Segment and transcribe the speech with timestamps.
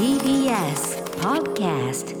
[0.00, 2.16] TBS Podcast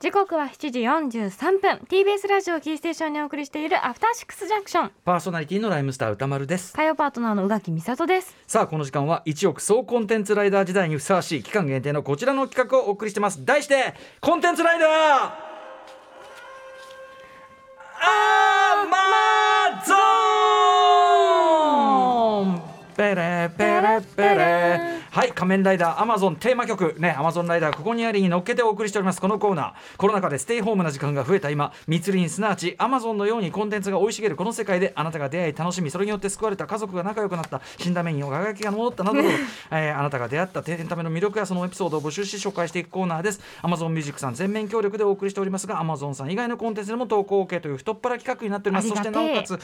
[0.00, 1.76] 時刻は7時43分。
[1.86, 4.90] TBS ラジオキーステーションにお送りしているアフターシックスジャンクション。
[5.04, 6.72] パーソナリティのライムスター歌丸です。
[6.72, 8.34] 火曜パートナーの宇垣美里です。
[8.46, 13.44] さあこの時間は1億総コンテンツライダー時代にふさわしい期間限定のこちらの企画をお送りしてます。
[13.44, 13.92] 題して
[14.22, 15.48] コンテンツライダー!
[18.00, 18.37] アマ
[23.98, 26.94] レペレペレはい仮面ライダーアマゾンテーマ曲。
[26.96, 29.20] ねアマゾンライダーここにありに乗っけてお送りしております。
[29.20, 29.72] このコーナー。
[29.96, 31.50] コロナ禍でステイホームな時間が増えた。
[31.50, 34.36] 今密林すなわちアマゾンのようにコンテンツが生い茂る。
[34.36, 36.68] この世界であなたが出会い楽しみそれによって救われた。
[36.68, 37.60] 家族が仲良くなった。
[37.78, 39.28] 死んだ目に輝きが戻ったなどなど、
[39.72, 40.62] えーあなたが出会った。
[40.64, 43.40] エンタメの魅力やそのエピソードを募集し紹介していくコーナーです。
[43.60, 48.88] アマゾンミュージックさん全面協力でお送りしておりますがアマゾンさん以外のコンテンツでも投稿 OK という太っ腹企画になっております。
[48.88, 49.58] そしてなおかつ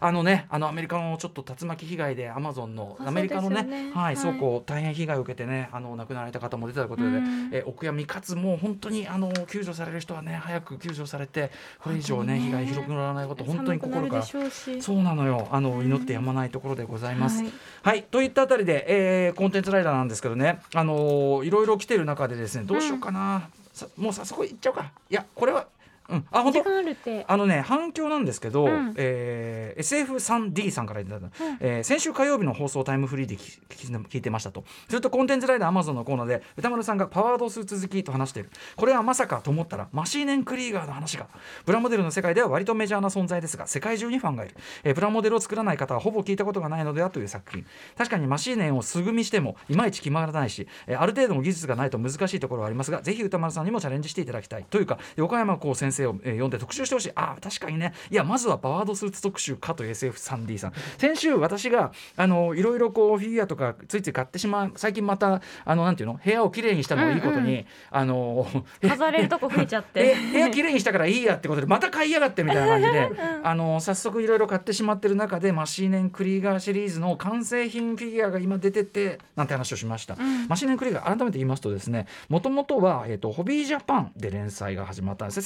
[0.00, 4.16] あのねあのアメリカのちょっと竜巻被害でアマゾンのあアメリカのねねはい、はい。
[4.18, 7.50] 倉庫大変被害を受けてねあの亡くなられた方も出たということで、うん。
[7.52, 15.48] えーお悔やみかつもう本当にあの救助される人はね早く救助されてこれ以上ね被害広くならないこと本当に心からそうなのよ。
[15.50, 17.42] あの祈ってやまないところでございます。
[17.42, 17.52] はい。
[17.82, 24.90] はい、といったあたりで、えーコンテンツライダーなんですけどね、あのーいろいろ来てる中でですねどうしようかな、さもう早速いっちゃおうか。
[25.10, 25.66] いやこれは
[26.08, 26.26] うん。
[26.30, 27.24] あ本時当間あるって。
[27.28, 28.94] あのね反響なんですけど、うん。
[28.96, 34.64] えー SF3D さんからいただいた、えー先週火曜日の放送タイムフリーで聞聞聞いてましたと。
[34.88, 38.50] するとコンテンツライダーアマゾンのコーナーで歌丸さんがパワードスーツ好きと話している。
[38.76, 41.26] これはまさかと思ったらマシーネン・クリーガーの話が。
[41.66, 47.64] プラモデルの世界では割とメジャーな存在ですが世界中にファンがいる、えープラモデルを作らない方はほぼ聞いたことがないのではという作品。
[47.96, 54.64] 確かにマシーネンを素組みしてもいまいち決まらないし、えーある程度の技術がないと難しいところはありますがぜひ歌丸さんにもチャレンジしていただきたい。
[54.68, 57.12] というか横山光先生を、えー読んで特集してほしい。
[57.14, 57.92] あー確かにね。
[58.10, 64.72] いやまずはパワードスーツ特集かという SF3D さん先週私があのいろいろこうフィギュアとかついつい買ってしまう。
[64.76, 66.20] 最近またあのなんていうの？
[66.22, 68.46] 部屋をきれいにしたのをいいことに、うんあの
[68.82, 73.10] 飾れるとこ増えちゃっえて部屋きれいにしたからいいやってことでまた買いやがってみたいな感じで、
[73.42, 80.16] あの早速いろいろ買ってしまってる中でマシーネン・クリーガーシリーズの完成品フィギュアが今出ててなんて話をしました、
[80.48, 85.42] マシーネン・クリーガー改めて言いますとですねもともとは、えー、とホビージャパンで連載が始まったんですね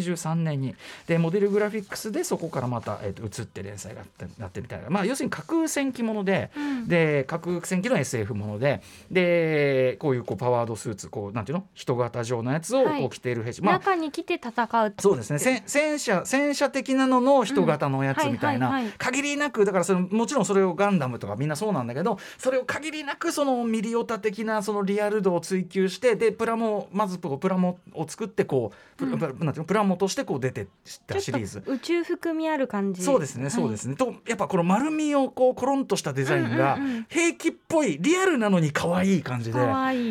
[0.00, 0.74] 1983年に。
[1.06, 4.02] でモデルグラフィックスでそこからまた、えー、と移って連載が
[4.38, 6.50] なってみたいな、まあ、要するに架空戦記もので、
[6.86, 11.66] で架空戦記の SF ものででこういうこうパワードスーツこうなんていうの？
[11.74, 13.00] 人型状のやつをはい。
[13.00, 15.38] こう着ている兵士、まあ中に来て戦うそうですね。
[15.38, 18.72] 戦戦車戦車的なのの人型のやつみたいな、うん。
[18.72, 29.64] はいはいはい限りなくだからそれもちろんそれをガンダムとかみんなそうなんだけどそれを限りなくそのミリオタ的なそのリアル度を追求してでプラモまずプラモを作ってこうプ,、プラなんていうの？
[29.64, 30.66] プラモとしてこう出てっ
[31.06, 31.62] たシリーズ。
[31.66, 33.02] 宇宙含みある感じ。
[33.02, 33.86] そうですね、そうですね。
[33.86, 33.96] ね。
[33.96, 39.58] とやっぱこの丸みをこうコロンとしたデザインが平気っぽいリアルなのに可愛い感じで。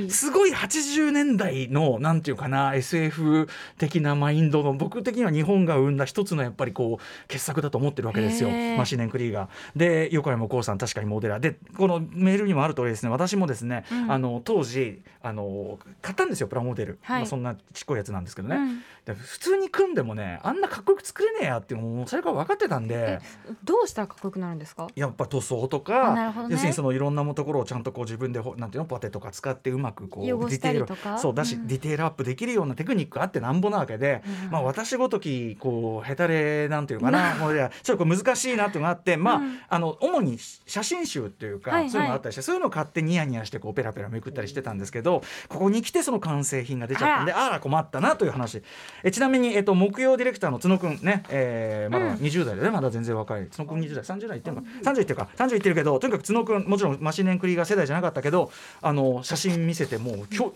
[0.09, 3.47] すごい80年代のなんていうかな SF
[3.77, 8.49] 的なマインドの僕的には日本が生んだ一つのやっぱりこう傑作だと思ってるわけですよ。
[8.77, 9.49] マシネン・クリーガー。
[9.75, 11.39] で横山光さん確かにモデラー。
[11.39, 14.11] でこのメールにもある通りですね私もですね、うん。
[14.11, 17.19] あの当時あの買ったんですよプラモデル、はい。
[17.21, 18.83] まあ、そんなちっこいやつなんですけどね、うん。
[19.05, 23.19] で普通に組んでもねあんなかっこよく作れねえやっていうのもそれから分かってたんで。
[23.63, 24.87] どうしたらかっこよくなるんですか？
[24.95, 26.47] やっぱ塗装とあか、ね。
[26.49, 31.67] 要するにそのいろんなところをちゃんとこう自分でほなんていうのパテとか使ってうまくこうディテールそうだし、うん。
[31.67, 37.35] ディテールアップできるようなテクニックがあってなんぼなわけで、うんまあ私ごときこうヘタレなんていうかな。
[37.35, 39.59] もういやちょっとこう難しいなっていうのがあってまあ、うん。
[39.67, 41.79] あの主に写真集っていうか、はい。
[41.81, 48.63] はいそういうのがあったりしてそういうのを買ってニヤニヤしてこうペラペラめくったりしてたんですけどここに来てその完成品が出ちゃったんであら困ったなという話。
[49.03, 52.69] えちなみに、えっと、木曜ディレクターの角くんね、えーまだ20代でね。
[52.69, 53.47] まだ全然若い。
[53.47, 54.03] 角くん20代。
[54.03, 58.51] 30代いってるのか30いってるか30いってるけどとにかく角くんもちろんマシネンクリーガー世代じゃなかったけど
[58.81, 60.53] あの写真見せてもう今日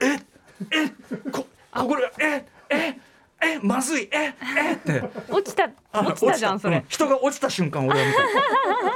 [0.00, 0.20] ええ
[0.70, 2.98] えここれええ
[3.44, 4.08] えまずい。
[4.12, 5.02] ええって。
[5.30, 6.76] 落ちたあ落ちたじゃんそれ。
[6.76, 6.84] うん。
[6.88, 8.12] 人が落ちた瞬間俺は見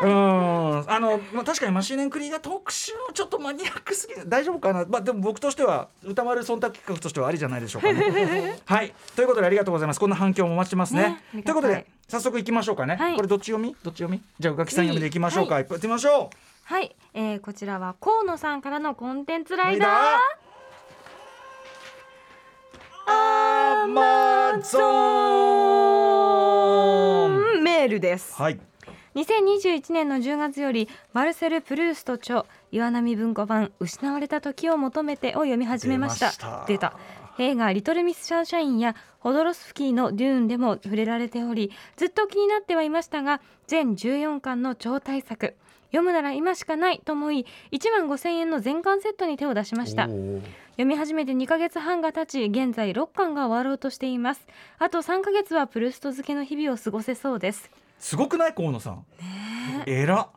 [0.01, 0.07] た。
[0.07, 0.91] うん。
[0.91, 8.59] あの、まあ、確かにマシネンクリーが特集のちょっとマニアックすぎて大丈夫かな、まあ、でも僕としては歌丸忖度企画としてはありじゃないでしょうかね。
[8.65, 8.95] はい。
[9.15, 10.01] ということでありがとうございます。
[10.01, 11.23] こんな反響もお待ちますね。
[11.33, 13.17] ねということで早速いきましょうかね、はい。
[13.17, 13.77] これどっち読み？
[13.83, 14.23] どっち読み？
[14.39, 15.73] じゃあ宇垣さん読みでいきましょうか、い、っぱい。
[15.73, 19.89] やってみましょうはい、えー、こちらは河野さんからのコンテンツライダー
[24.59, 24.79] マゾ
[27.29, 28.35] ンメールです。
[28.35, 28.59] はい。
[29.15, 36.65] 2021年の10月よりマルセル・プルースト著岩波文庫版失われた時を求めてを読み始めました。
[36.67, 36.99] 出た。
[37.39, 45.55] 映画「リトル・ミス・シャンシャイン」やホドロスフキーの「デューン」でも触れられておりずっと気になってはいましたが全14巻の超大作。
[45.91, 50.09] 読むなら今しかないと思い1万5000円の全巻セットに手を出しました
[50.79, 54.47] 読み始めて2ヶ月半が経ち現在6巻が終わろうとしています。
[54.79, 57.69] あと3ヶ月はプルスト漬けの日々を過ごせそうです。
[57.99, 58.55] すごくない？
[58.55, 59.05] 河野さん。
[59.87, 60.07] え。
[60.07, 60.29] ら。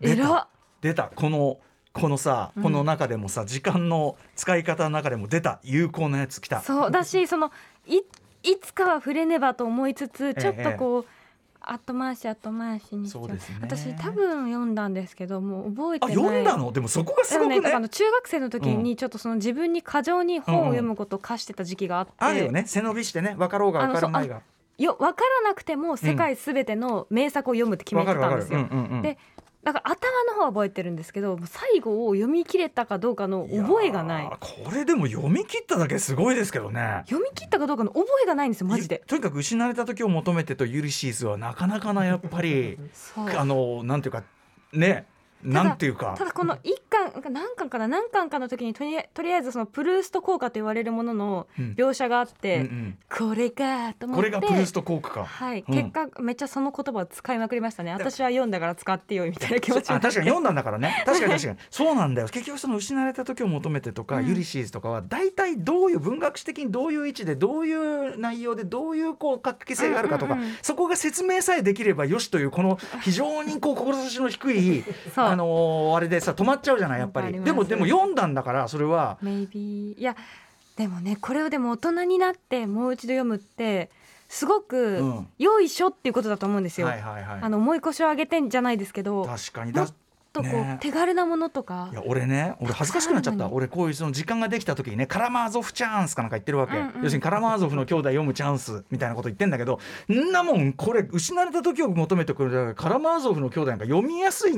[0.00, 0.22] 出た。
[0.22, 0.48] えら
[0.80, 1.12] 出た。
[1.14, 1.58] この
[1.92, 2.62] このさうん。
[2.64, 5.60] この中でもさ、時間の使い方の中でも出た。
[5.62, 6.60] 有効なやつきた。
[6.60, 6.90] そう。
[6.90, 7.52] だしその
[7.86, 7.98] い
[8.42, 11.06] いつかは触れねばと思いつつちょっとこう、
[11.72, 13.38] 後回し後回しにしちゃそうね。
[13.60, 16.16] 私多分読んだんですけどもう覚えてあない。
[16.16, 16.72] 読んだの？
[16.72, 17.56] でもそこがすごくね。
[17.56, 22.64] だからあの中学生の時にちょっとその自分に過剰に本を読むことを課してた時期があって、あるよね。
[22.66, 23.34] 背伸びしてね。
[23.38, 24.42] 分かろうが分かる前が
[24.76, 28.58] よ分からなくても世界すべての名作を読むって決めてたんですよ。
[28.58, 29.16] うんう
[29.64, 34.30] んうんから頭の方は覚えてるんですけど最後を読み切れたかどうかの覚えがない。
[34.38, 37.02] これでも読み切っただけすごいですけどね。
[37.06, 39.00] 読み切ったかどうかの覚えがないんですよマジで。
[39.02, 39.06] ゆ。
[39.06, 42.78] とにかく失われた時を求めてとユリシーズはなかなかなやっぱり。
[43.16, 44.22] あのなんていうか
[44.72, 45.06] ね
[45.44, 46.14] なんていうか。
[46.16, 51.74] ただこの一巻何巻かな何巻かの時にとりあとりあえずそのプルースト効果と言われるもののうん。
[51.76, 52.98] 描写があっうんて、うん。
[53.10, 55.24] これかと思こってれがプルースト効果か。
[55.24, 55.74] はい、うん。
[55.74, 57.92] 結果めっちゃその言葉を使いまくりましたね。
[57.92, 61.02] 私は読んだから使ってよみたいな気持ちあ確かに読んだんだからね。
[61.06, 61.58] 確かに確かに。
[61.70, 62.28] そうなんだよ。
[62.28, 64.26] 結局その失われた時を求めてとか、うん。
[64.26, 77.32] ユリシーズとかは大体どういう文学史的にどういう位置でどういう内容でどういうこう活気性があるかとか、うんうんうんそこが説明さえできればよしというこの非常にこう志の低い そうあのーあれでさ止まっちゃうじゃないやっぱり。
[77.40, 79.18] でもでも読んだんだからそれは。
[79.22, 80.16] Maybe いや
[80.76, 83.90] でもねこれをでも大人になってもう一度読むって
[84.28, 85.28] すごく、うん。
[85.38, 87.40] よいしょっていうことだと思うんですよ、はいはいはい。
[87.42, 89.24] あの重い腰を上げてんじゃないですけど。
[89.24, 89.72] 確かに。
[89.72, 89.86] だ
[90.34, 90.78] とこう、ね。
[90.80, 91.88] 手軽なものとか。
[91.92, 93.48] いや俺ね俺恥ずかしくなっちゃった。
[93.48, 96.92] 俺こういうその時間ができた時にねカラマーゾフチャンスかなんか言ってるわけ、うんうん。
[97.04, 99.78] 要するにカラマーゾフの兄弟読むチャンスみたいなこと言ってんだけど
[100.12, 104.52] んなもんこれ失われた時を求めてくるカラマーゾフの兄弟なんか読みやすい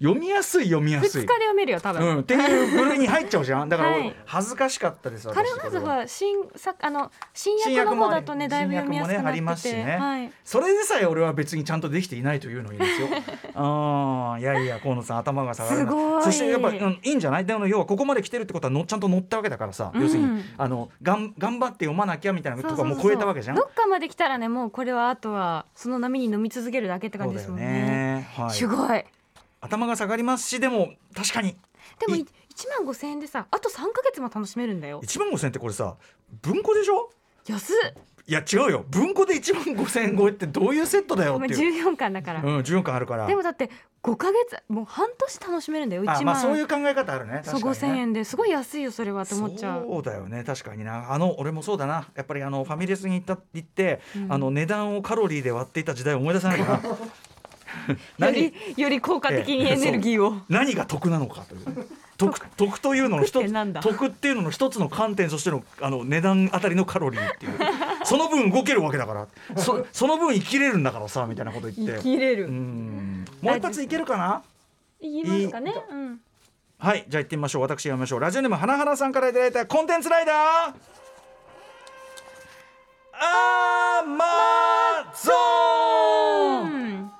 [0.00, 1.28] 読みやすい読みや2日すいで。
[1.28, 3.68] 読めるよ多分、うん、っていう部類に入っちゃうじゃん。
[3.68, 5.60] だから恥ずかしかったですカル私。
[5.60, 9.96] これはマーゾフは新作あの新新訳の方だとねだいぶ読みやすく新訳もねありなってて、ますしね。
[9.96, 13.08] はい、それでさえ俺は別にちゃんとできていないというのにですよ。
[13.54, 15.90] ああいやいや河野さん頭が下がるな。
[15.90, 16.22] すごい。
[16.24, 17.46] そしてやっぱ、うん、いいんじゃない？
[17.46, 20.02] でも要はここまで来てるってことはのちゃんと乗ったわけだからさ、うん。
[20.02, 23.56] 要するにあのがん頑張って読まなきゃみたいなとこはもう超えたわけじゃん。
[23.56, 28.28] どっかまで来たらねもうこれはあとはその波に飲み続けるだけって感じですもんね。
[28.36, 29.04] はい、すごい。
[29.60, 31.56] 頭が下がりますしでも確かに。
[32.00, 32.26] でもい1
[32.84, 35.00] 万5千円でさあと3か月も楽しめるんだよ。
[35.02, 35.96] 1万5千円ってこれさ
[36.42, 37.10] 文庫でしょ？
[37.46, 37.76] 安っ
[38.28, 38.84] いや違うよ。
[38.90, 41.84] 文庫で1万5千円超えってどういうセットだよまあっていう。
[41.84, 43.26] 14巻だから、うん、14巻あるから。
[43.26, 43.70] でもだって
[44.02, 46.16] 5か月もう半年楽しめるんだよ1万。
[46.16, 47.42] あまあそういう考え方あるね。
[47.44, 47.70] そう確かにね。
[47.70, 48.24] 5千円で。
[48.24, 49.86] すごい安いよそれはって思っちゃう。
[49.88, 50.42] そうだよね。
[50.42, 51.12] 確かにな。
[51.12, 52.08] あの俺もそうだな。
[52.16, 54.32] やっぱりあのファミレスに行った行って、うん。
[54.32, 56.80] あの値段をカロリーで割っていた時代を思い出さないかな
[57.88, 61.86] よ何りより効果的にエネルギーを、何が得なのかという。
[62.16, 67.52] 得得というのの一つ得っていうのの一つの観点としてのあの値段あたりのカロリーっていう。
[68.04, 69.26] その分動けるわけだから。
[69.56, 71.94] そその分生きれるんだからさみたいなこと言って。
[71.94, 73.24] う生きれる、ん。
[73.42, 74.42] もう一発いけるかな？
[75.00, 75.74] いきますかね？
[75.90, 76.20] うん。
[76.78, 77.62] はいじゃあ行ってみましょう。
[77.62, 78.20] 私読みましょう。
[78.20, 80.96] ラジオネーム花々さんからいただいたコンテンツライダー。
[83.18, 84.24] アマ
[85.14, 85.32] ゾ
[86.66, 87.15] ンうん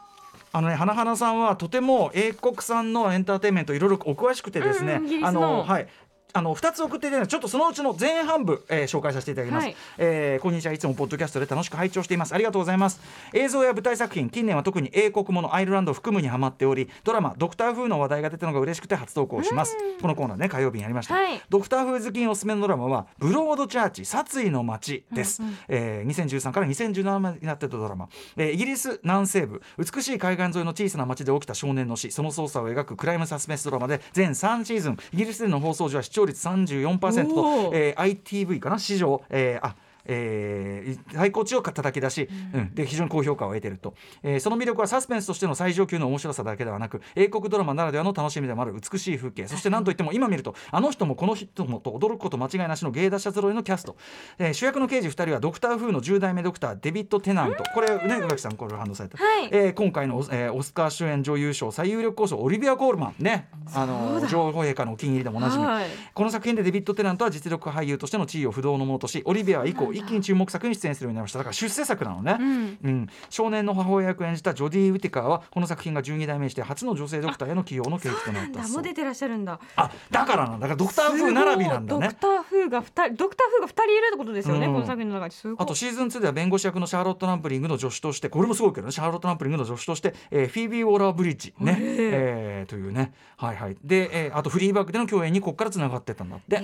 [0.56, 5.40] あのね花々さんはとても英国産のエンターテインメントいろいろお詳しくてですね、あの。
[5.40, 5.88] のはい
[6.36, 9.76] あの2つ送っていただいてちょっとそのうちの前半部、えー紹介させていただきます、はい。
[9.96, 10.72] えーこんにちは。
[10.74, 12.34] いつもポッドキャストで楽しく拝聴しています。
[12.34, 13.00] ありがとうございます。
[13.32, 19.76] 映像や舞台作品近年は特に英国ものアイルランドを含むにハマっておりドラマドクター風の話題が出たのが嬉しくて初投稿します。
[20.00, 21.40] このコーナーね火曜日にやりました、はい。
[21.48, 25.58] ドクター風好きにおすすめのドラマはブロードチャーチ殺意の街です、うんうん。
[25.68, 32.10] えー2013から2017までになっていたドラマ、えーイギリス南西部美しい海岸沿いの小さな町で起きた少年の死。
[32.10, 39.76] その捜査を描くクライムサスペンスドラマで全3シーズンイギリスでの放送時は視聴率34%とえー ITV かな史上、えーあ
[40.08, 42.74] えー最高値を叩き出し、うん。
[42.74, 49.46] で非常に高評価を得ていると、えーその魅力はサスペンスとしての最上級の面白さだけではなく英国ドラマならではの楽しみでもある美しい風景。
[49.46, 53.96] そして何といっても今見るとあの人もこの人もと驚くこと間違いなしの芸達者揃いのキャスト、
[54.38, 57.64] えー主役の刑事2人はドクター風の10代目ドクターデビッド・テナント。
[57.74, 59.48] これね宇垣さんこれ反応された、はい。
[59.50, 63.14] えー今回の、えーオスカー主演女優賞最有力候補オリビア・コールマン。
[63.18, 63.48] ね。
[63.74, 65.86] あの女王陛下のお気に入りでもおなじみ、はい。
[66.14, 71.38] この作品でデビッド・テナントは実力派俳優としての地位を不動のものとしオリビアは以降一気に注目作に出演するようになりました。
[71.38, 72.78] だから出世作なのね、うん。
[72.82, 73.08] うん。
[73.30, 78.62] 少年の母親役を演じたジョディ・ウィティカーはこの作品が12代目にして初の女性ドクターへの起用の契機となった。
[78.64, 78.68] そうだ。
[78.68, 78.82] もう。
[78.82, 79.58] 出てらっしゃるんだ。
[79.76, 80.68] あだからなんだ。
[80.68, 82.08] だからドクター風並びなんだね。
[82.08, 84.72] ドクター風が二人ドクター風が二人いるってことですよね、うん。
[84.74, 85.32] この作品の中に。
[85.32, 85.56] すごい。
[85.58, 88.92] あとシーズン2では弁護士役のシャーロット・ランプリングの助手としてこれもすごいけどね。
[88.92, 93.12] シャーロット・ランプリングの助手として、えーフィービー・ウォーラー・ブリッジね、えーというね。
[93.36, 93.76] はいはい。
[93.82, 96.62] で、えーあとフリーバックでの共演にここからつながってったんだって、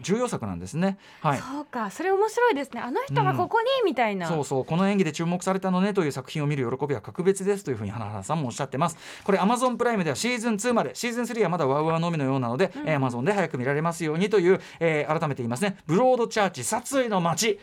[0.00, 0.98] 重要作なんですね。
[1.20, 1.38] はい。
[1.38, 1.90] そうか。
[1.90, 2.80] それ面白いですね。
[2.80, 4.28] あの人がここに、みたいな。
[4.28, 4.64] そうそう。
[4.64, 8.96] この演技で注目されたのねという作品を見る喜びは格別ですというふうに花原さんもおっしゃってます。
[9.24, 15.76] これ Amazon プライムではシーズン2までシーズン3はまだワウワウのみのようなので、えー Amazon で早く見られますようにという、えー改めて言いますね。
[15.86, 17.58] ブロードチャーチ殺意の街。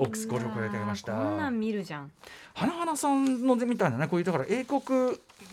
[0.00, 1.12] オックスご紹介いただきました。
[1.12, 2.12] こんなん見るじゃん。
[2.54, 4.80] 花花さんのみたいなねこういうだから英国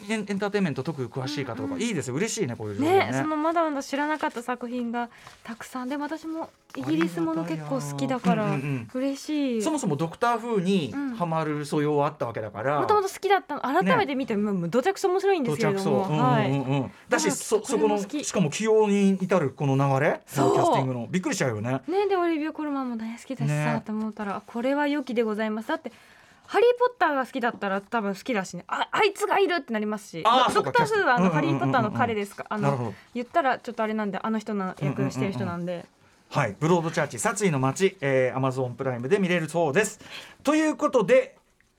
[0.09, 2.15] エンターテインメント特に詳しい方とか、いいですよ。
[2.15, 3.09] 嬉しいねこういう情報ね。
[3.13, 5.09] そのまだまだ知らなかった作品が
[5.43, 5.89] たくさん。
[5.89, 8.89] で私もイギリスもの結構好きだからうんうんうん。
[8.93, 9.61] 嬉しい。
[9.61, 11.15] そもそもドクター風にうん。
[11.15, 13.61] ハマる素養はあったわけだから、もともと好きだったの。
[13.61, 20.53] 改めて見て、もうどちゃくそ面白いんですけれども、う、はい、うんうんうん、だしあそそこのしかも起用に至るこの流れそう。
[20.53, 21.07] キャスティングの。
[21.09, 21.81] びっくりしちゃうよね。
[21.87, 23.83] ねでオリビア・コルマンも大好きだしさ、ね。
[23.85, 25.69] と思ったらあこれは良きでございます。
[25.69, 25.91] だって
[26.47, 28.65] ハリー・ポッターが好きだったら多分好きだしね。
[28.67, 30.23] ああいつがいるってなりますし。
[30.25, 32.45] あドクター・スーはあの、ハリー・ポッターの彼ですか？
[32.49, 35.85] あの言ったらちょっとあれなんであの人の役してる人なんで、
[36.29, 36.55] はい。
[36.59, 39.99] ブロードチャーチ殺意の街、えー、Amazon プライムで見れるそうです。
[40.43, 41.35] ということで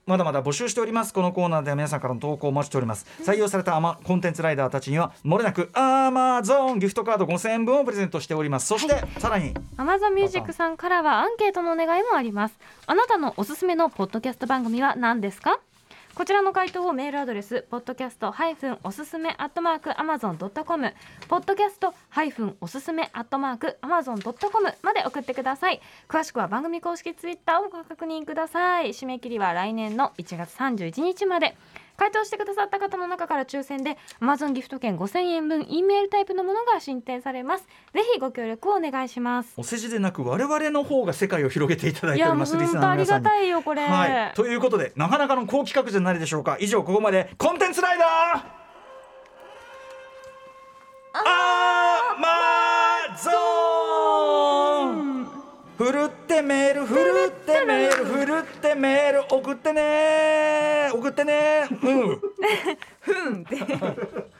[0.06, 1.12] まだまだ募集しております。
[1.12, 3.06] このコーナーでは皆さんからの投稿をお待ちしております。
[3.25, 8.68] 採用されたアマコンテンツライダーたちにはもれなく Amazon ギフトカード5000円分をプレゼントしております。
[8.68, 9.52] そして、さらに。
[9.76, 12.54] アマゾンミュージックさんからはアンケートのお願いもあります。
[12.86, 15.58] あなたのおすすめのポッドキャスト番組は何ですか？
[16.16, 20.94] こちらの回答をメールアドレス podcast- おすすめ amazon.com
[21.28, 25.82] podcast- おすすめアットマークアマゾンドットコムまで送ってください。
[26.08, 28.94] 詳しくは番組公式ツイッターをご確認ください。
[28.94, 31.54] 締め切りは来年の1月31日まで。
[31.97, 37.67] 回答してくださった方の中から抽選で Amazon ギフト券5000円分 E メールタイプのものが進呈されます。
[37.93, 39.53] ぜひご協力をお願いします。
[39.57, 43.25] お世辞でなく我々の方が世界を広げていただいておりますリス本当ありがナーの皆さんに。
[43.29, 46.57] たいよこれ、はい、ということでなかなかの好企画じゃないでしょうか。
[46.61, 48.57] 以上ここまでコンテンツライダー。
[51.19, 53.31] アマゾ
[54.93, 55.26] ン
[55.79, 62.21] ふるってメールふるってメールふるってメール送ってね送ってねうん。
[63.00, 63.42] ふん。
[63.42, 63.56] って。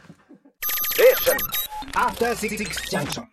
[1.97, 3.25] After Six Junction.